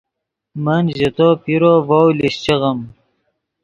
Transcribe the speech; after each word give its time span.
من 0.63 0.83
ژے 0.97 1.09
تو 1.17 1.27
پیرو 1.43 1.73
ڤؤ 1.87 2.05
لیشچیغیم 2.17 2.79